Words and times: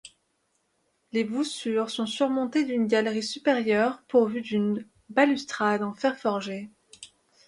Les 1.11 1.23
voussures 1.23 1.91
sont 1.91 2.07
surmontées 2.07 2.63
d'une 2.65 2.87
galerie 2.87 3.21
supérieure 3.21 4.01
pourvue 4.07 4.41
d'une 4.41 4.83
balustrade 5.09 5.83
en 5.83 5.93
fer 5.93 6.17
forgé. 6.17 6.71